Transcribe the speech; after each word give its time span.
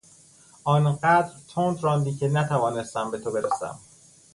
آنقدر 0.63 1.29
تند 1.55 1.83
راندی 1.83 2.13
که 2.13 2.27
نتوانستم 2.27 3.11
به 3.11 3.17
تو 3.19 3.31
برسم. 3.31 3.79